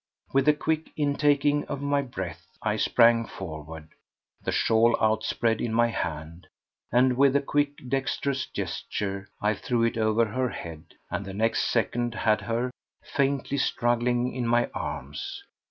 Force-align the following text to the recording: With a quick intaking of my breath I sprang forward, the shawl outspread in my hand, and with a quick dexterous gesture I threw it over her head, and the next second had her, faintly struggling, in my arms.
With 0.33 0.47
a 0.47 0.53
quick 0.53 0.89
intaking 0.97 1.63
of 1.65 1.79
my 1.79 2.01
breath 2.01 2.47
I 2.63 2.75
sprang 2.77 3.27
forward, 3.27 3.89
the 4.43 4.51
shawl 4.51 4.97
outspread 4.99 5.61
in 5.61 5.75
my 5.75 5.89
hand, 5.89 6.47
and 6.91 7.15
with 7.17 7.35
a 7.35 7.39
quick 7.39 7.87
dexterous 7.87 8.47
gesture 8.47 9.27
I 9.43 9.53
threw 9.53 9.83
it 9.83 9.99
over 9.99 10.25
her 10.25 10.49
head, 10.49 10.85
and 11.11 11.23
the 11.23 11.35
next 11.35 11.65
second 11.69 12.15
had 12.15 12.41
her, 12.41 12.71
faintly 13.03 13.59
struggling, 13.59 14.33
in 14.33 14.47
my 14.47 14.71
arms. 14.73 15.43